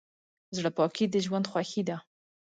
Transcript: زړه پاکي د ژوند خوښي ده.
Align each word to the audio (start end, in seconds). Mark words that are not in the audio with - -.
زړه 0.57 0.69
پاکي 0.77 1.05
د 1.09 1.15
ژوند 1.25 1.45
خوښي 1.51 1.81
ده. 1.89 1.97